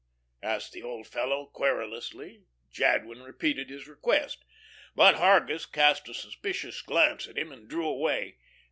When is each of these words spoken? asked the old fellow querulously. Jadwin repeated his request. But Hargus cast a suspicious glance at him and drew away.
asked 0.41 0.71
the 0.71 0.81
old 0.81 1.05
fellow 1.05 1.45
querulously. 1.45 2.45
Jadwin 2.71 3.21
repeated 3.21 3.69
his 3.69 3.87
request. 3.87 4.43
But 4.95 5.17
Hargus 5.17 5.67
cast 5.67 6.09
a 6.09 6.15
suspicious 6.15 6.81
glance 6.81 7.27
at 7.27 7.37
him 7.37 7.51
and 7.51 7.67
drew 7.67 7.85
away. 7.87 8.37